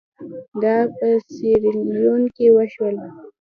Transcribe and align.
دا 0.61 0.75
په 0.97 1.07
سیریلیون 1.33 2.21
کې 2.35 2.47
وشول. 2.55 2.95